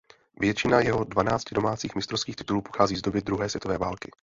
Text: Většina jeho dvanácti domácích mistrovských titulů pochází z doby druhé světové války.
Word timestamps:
Většina 0.39 0.79
jeho 0.79 1.03
dvanácti 1.03 1.55
domácích 1.55 1.95
mistrovských 1.95 2.35
titulů 2.35 2.61
pochází 2.61 2.95
z 2.95 3.01
doby 3.01 3.21
druhé 3.21 3.49
světové 3.49 3.77
války. 3.77 4.11